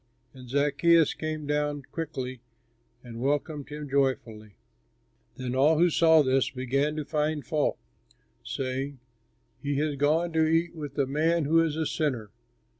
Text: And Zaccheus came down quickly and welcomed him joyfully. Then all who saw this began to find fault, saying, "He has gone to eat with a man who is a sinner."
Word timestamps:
And 0.33 0.49
Zaccheus 0.49 1.13
came 1.13 1.45
down 1.45 1.83
quickly 1.91 2.41
and 3.03 3.21
welcomed 3.21 3.69
him 3.69 3.87
joyfully. 3.87 4.55
Then 5.35 5.53
all 5.53 5.77
who 5.77 5.91
saw 5.91 6.23
this 6.23 6.49
began 6.49 6.95
to 6.95 7.05
find 7.05 7.45
fault, 7.45 7.77
saying, 8.43 8.99
"He 9.61 9.75
has 9.75 9.97
gone 9.97 10.33
to 10.33 10.47
eat 10.47 10.73
with 10.73 10.97
a 10.97 11.05
man 11.05 11.45
who 11.45 11.61
is 11.63 11.75
a 11.75 11.85
sinner." 11.85 12.31